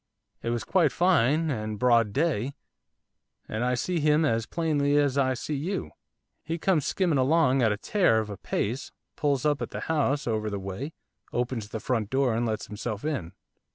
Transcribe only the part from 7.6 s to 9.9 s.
at a tear of a pace, pulls up at the